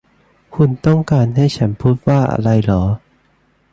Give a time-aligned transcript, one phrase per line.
[0.55, 2.83] คุณต้องการให้ฉันพูดว่าอะไรหรอ